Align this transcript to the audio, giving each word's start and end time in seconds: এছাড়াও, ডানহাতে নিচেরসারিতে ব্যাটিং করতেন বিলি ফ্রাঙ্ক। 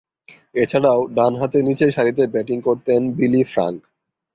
এছাড়াও, 0.55 0.99
ডানহাতে 1.15 1.57
নিচেরসারিতে 1.67 2.23
ব্যাটিং 2.27 2.57
করতেন 2.67 3.01
বিলি 3.17 3.41
ফ্রাঙ্ক। 3.43 3.79